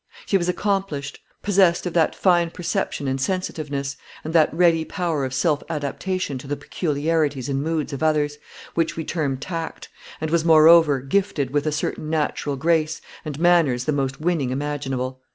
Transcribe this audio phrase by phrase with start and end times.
[0.25, 5.31] She was accomplished possessed of that fine perception and sensitiveness, and that ready power of
[5.31, 8.39] self adaptation to the peculiarities and moods of others,
[8.73, 13.83] which we term tact and was, moreover, gifted with a certain natural grace, and manners
[13.83, 15.21] the most winning imaginable.